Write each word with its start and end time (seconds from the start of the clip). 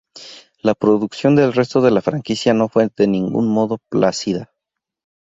La 0.63 0.73
producción 0.73 1.35
del 1.35 1.53
resto 1.53 1.79
de 1.79 1.91
la 1.91 2.01
franquicia 2.01 2.55
no 2.55 2.69
fue 2.69 2.89
de 2.97 3.05
ningún 3.05 3.47
modo 3.47 3.77
plácida. 3.87 4.51